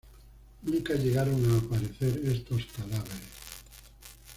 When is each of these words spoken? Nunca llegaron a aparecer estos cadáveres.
Nunca 0.63 0.95
llegaron 0.95 1.45
a 1.51 1.57
aparecer 1.59 2.19
estos 2.25 2.65
cadáveres. 2.75 3.21